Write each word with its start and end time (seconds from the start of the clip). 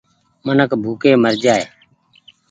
منک 0.45 0.71
ڀوڪي 0.83 1.11
مرجآئي۔ 1.23 1.63